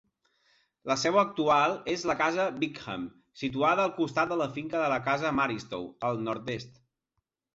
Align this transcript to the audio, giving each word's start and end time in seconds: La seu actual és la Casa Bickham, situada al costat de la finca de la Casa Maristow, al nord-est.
La 0.91 0.95
seu 0.99 1.17
actual 1.23 1.75
és 1.95 2.05
la 2.11 2.15
Casa 2.21 2.45
Bickham, 2.63 3.03
situada 3.43 3.85
al 3.89 3.93
costat 3.99 4.33
de 4.33 4.37
la 4.41 4.49
finca 4.57 4.81
de 4.85 4.89
la 4.95 4.99
Casa 5.09 5.35
Maristow, 5.41 5.87
al 6.09 6.21
nord-est. 6.29 6.83